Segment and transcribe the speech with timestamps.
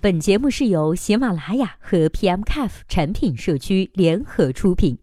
[0.00, 4.96] 本节目是由喜马拉雅和 PMCAF 产品社区联合出品，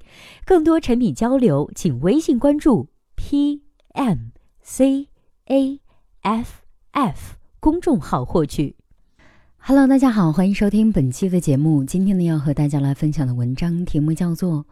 [0.45, 2.87] 更多产品交流，请微信关注
[3.17, 4.15] PMCAFF
[7.59, 8.77] 公众号获取。
[9.57, 11.83] Hello，大家好，欢迎收听本期的节目。
[11.83, 14.59] 今天呢，要和大家来分享的文章题目叫做《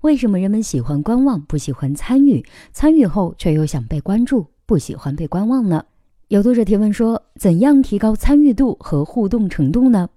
[0.00, 2.44] 为什么人们喜欢观望，不喜欢参与？
[2.72, 5.84] 参与后却又想被关注，不喜欢被观望呢？》
[6.28, 10.10] 有读者提问说：“怎样提高参与度和互动程度呢？”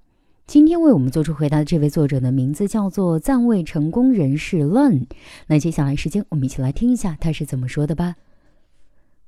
[0.46, 5.06] 今天为我们做出回答的这位作者的名字叫做暂未成功人士 Len。
[5.48, 8.18] 那接下来时间，我们一起来听一下他是怎么说的吧。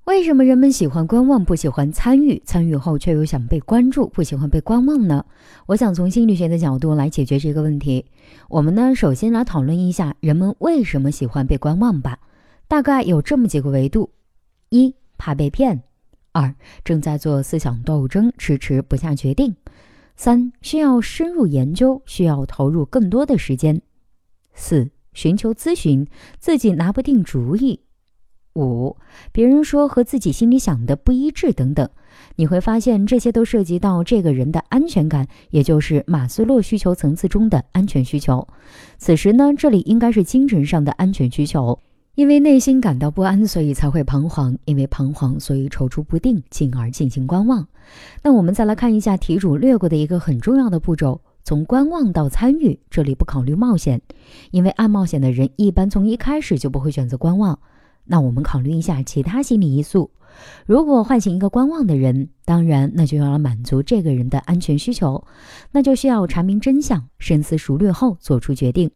[0.03, 2.41] 为什么人们喜欢观望，不喜欢参与？
[2.43, 5.25] 参与后却又想被关注，不喜欢被观望呢？
[5.67, 8.03] 我想从心理学的角度来解决这个问题。
[8.49, 12.19] 我们呢，首先来讨论一下人们为什么喜欢被观望吧。
[12.67, 14.09] 大概有这么几个维度：
[14.67, 15.83] 一、怕被骗。
[16.33, 16.53] 二
[16.83, 19.53] 正在做思想斗争，迟迟不下决定；
[20.15, 23.77] 三需要深入研究，需要投入更多的时间；
[24.53, 26.07] 四寻求咨询，
[26.39, 27.81] 自己拿不定主意；
[28.55, 28.97] 五
[29.31, 31.87] 别人说和自己心里想的不一致等等。
[32.35, 38.47] 你会发现，这些都涉及到这个人的安全感，也就是马斯洛需求层次中的安全需求。
[38.97, 41.79] 此时呢，这里应该是精神上的安全需求。
[42.15, 47.67] 因为内心感到不安，所以才会彷徨；因为彷徨，所以踌躇不定，进而进行观望。
[48.21, 53.99] 那我们再来看一下题主略过的一个很重要的步骤：从观望到参与，这里不考虑冒险，
[54.51, 57.57] 因为爱冒险的人一般从一开始就不会选择观望。
[58.05, 60.11] 那我们考虑一下其他心理因素。
[60.67, 65.25] 如果唤醒一个观望的人，当然那就要来满足这个人的安全需求，
[65.71, 68.91] 那就需要查明真相，深思熟虑后做出决定。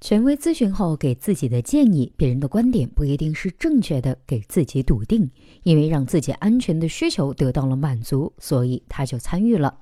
[0.00, 5.30] 权威咨询后给自己的建议，别人的观点不一定是正确的，给自己笃定，
[5.62, 9.76] 因为让自己安全的需求得到了满足，所以他就参与了。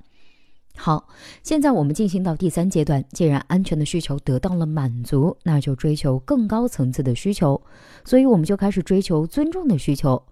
[0.81, 1.05] 好，
[1.43, 3.03] 现在我们进行到第三阶段。
[3.11, 7.61] 既然安全的需求得到了满足，那就追求更高层次的需求。
[8.05, 10.23] 所以我们就开始追求尊重的需求。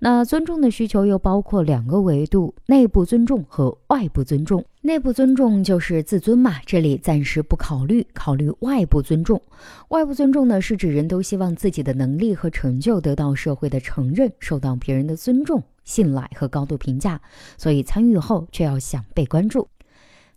[0.00, 4.62] 那尊重的需求又包括两个维度：内部尊重和外部尊重。
[4.82, 9.40] 内部尊重就是自尊嘛，这里暂时不考虑，考虑外部尊重。
[9.88, 17.18] 外部尊重呢，是指人都希望自己的能力和成就得到社会的承认，受到别人的尊重、信赖和高度评价。
[17.56, 19.66] 所以参与后却要想被关注。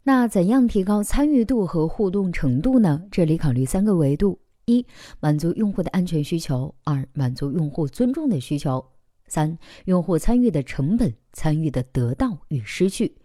[0.07, 3.03] 那怎样提高参与度和互动程度呢？
[3.11, 4.85] 这里考虑三个维度：一、
[5.19, 8.79] 满足用户的安全需求；二、满足用户尊重的需求；
[9.27, 13.17] 三、用户参与的成本、参与的得到与失去。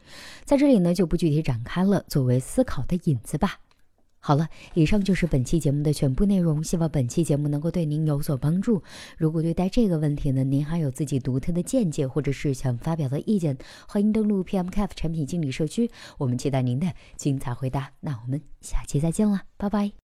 [0.45, 3.61] 在这里呢，就不具体展开了，作为思考的引子吧。
[4.25, 6.63] 好了，以上就是本期节目的全部内容。
[6.63, 8.81] 希望本期节目能够对您有所帮助。
[9.19, 17.91] 如果对待这个问题呢，您还有自己独特的见解，或者是想发表的意见，欢迎登录 PMKF 产品经理社区，我们期待您的精彩回答。
[18.01, 19.93] 那我们下期再见了，拜拜。